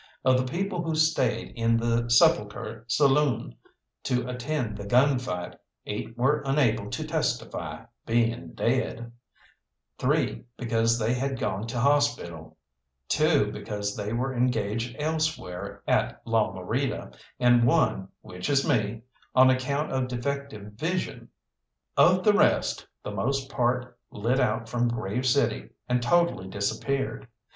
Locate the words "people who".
0.51-0.95